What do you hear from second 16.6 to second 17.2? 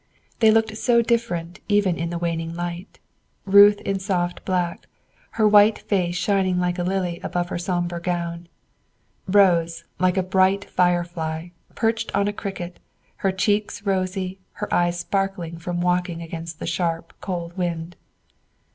sharp,